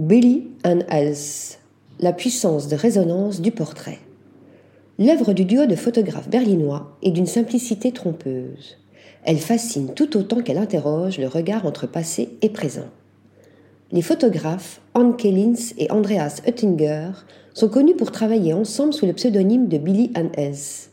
[0.00, 1.58] Billy and Else,
[1.98, 3.98] la puissance de résonance du portrait.
[4.98, 8.78] L'œuvre du duo de photographes berlinois est d'une simplicité trompeuse.
[9.24, 12.88] Elle fascine tout autant qu'elle interroge le regard entre passé et présent.
[13.92, 17.10] Les photographes Anke Lins et Andreas Oettinger
[17.52, 20.89] sont connus pour travailler ensemble sous le pseudonyme de Billy and Else.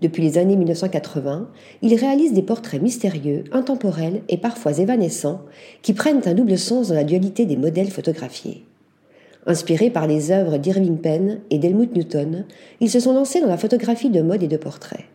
[0.00, 1.48] Depuis les années 1980,
[1.82, 5.40] ils réalisent des portraits mystérieux, intemporels et parfois évanescents
[5.82, 8.64] qui prennent un double sens dans la dualité des modèles photographiés.
[9.46, 12.44] Inspirés par les œuvres d'Irving Penn et d'Helmut Newton,
[12.80, 15.06] ils se sont lancés dans la photographie de mode et de portrait.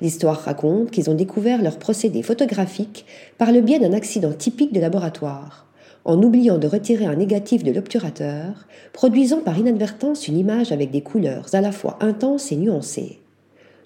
[0.00, 3.06] L'histoire raconte qu'ils ont découvert leur procédé photographique
[3.38, 5.66] par le biais d'un accident typique de laboratoire,
[6.04, 11.00] en oubliant de retirer un négatif de l'obturateur, produisant par inadvertance une image avec des
[11.00, 13.20] couleurs à la fois intenses et nuancées.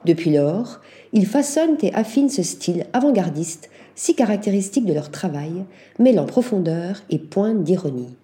[0.05, 0.81] Depuis lors,
[1.13, 5.65] ils façonnent et affinent ce style avant-gardiste, si caractéristique de leur travail,
[5.99, 8.17] mêlant profondeur et pointe d'ironie.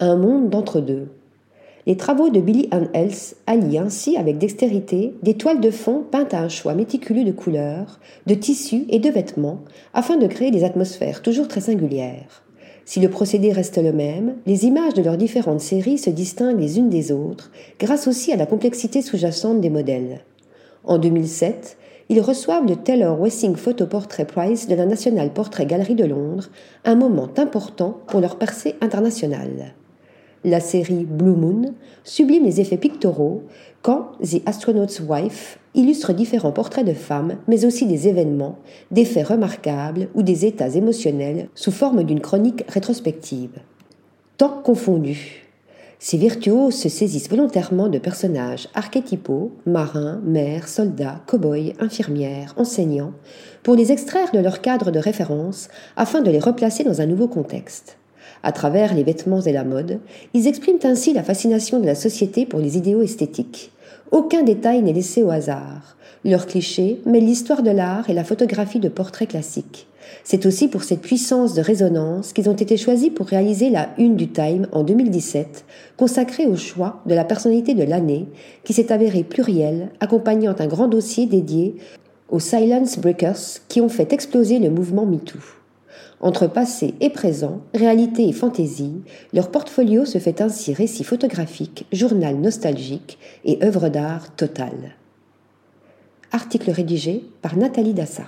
[0.00, 1.08] Un monde d'entre-deux.
[1.86, 6.32] Les travaux de Billy Ann Else allient ainsi avec dextérité des toiles de fond peintes
[6.32, 9.60] à un choix méticuleux de couleurs, de tissus et de vêtements,
[9.92, 12.42] afin de créer des atmosphères toujours très singulières.
[12.86, 16.78] Si le procédé reste le même, les images de leurs différentes séries se distinguent les
[16.78, 20.20] unes des autres, grâce aussi à la complexité sous-jacente des modèles.
[20.84, 21.78] En 2007,
[22.10, 26.50] ils reçoivent le Taylor Wessing Photo Portrait Prize de la National Portrait Gallery de Londres,
[26.84, 29.74] un moment important pour leur percée internationale.
[30.44, 33.44] La série Blue Moon sublime les effets pictoraux
[33.80, 38.58] quand The Astronaut's Wife illustre différents portraits de femmes, mais aussi des événements,
[38.90, 43.58] des faits remarquables ou des états émotionnels sous forme d'une chronique rétrospective.
[44.36, 45.46] Temps confondu,
[46.06, 53.14] ces virtuoses se saisissent volontairement de personnages archétypaux, marins, mères, soldats, cow-boys, infirmières, enseignants,
[53.62, 57.26] pour les extraire de leur cadre de référence afin de les replacer dans un nouveau
[57.26, 57.96] contexte.
[58.42, 59.98] À travers les vêtements et la mode,
[60.34, 63.72] ils expriment ainsi la fascination de la société pour les idéaux esthétiques.
[64.10, 65.96] Aucun détail n'est laissé au hasard.
[66.24, 69.88] Leurs clichés mêlent l'histoire de l'art et la photographie de portraits classiques.
[70.22, 74.16] C'est aussi pour cette puissance de résonance qu'ils ont été choisis pour réaliser la une
[74.16, 75.64] du Time en 2017,
[75.96, 78.26] consacrée au choix de la personnalité de l'année,
[78.64, 81.76] qui s'est avérée plurielle, accompagnant un grand dossier dédié
[82.30, 85.38] aux Silence Breakers qui ont fait exploser le mouvement MeToo.
[86.20, 92.36] Entre passé et présent, réalité et fantaisie, leur portfolio se fait ainsi récit photographique, journal
[92.36, 94.96] nostalgique et œuvre d'art totale.
[96.32, 98.24] Article rédigé par Nathalie Dassa.